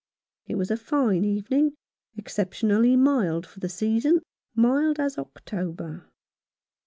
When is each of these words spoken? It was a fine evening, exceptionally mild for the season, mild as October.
It 0.47 0.55
was 0.55 0.71
a 0.71 0.77
fine 0.77 1.23
evening, 1.23 1.75
exceptionally 2.17 2.95
mild 2.95 3.45
for 3.45 3.59
the 3.59 3.69
season, 3.69 4.23
mild 4.55 4.99
as 4.99 5.19
October. 5.19 6.07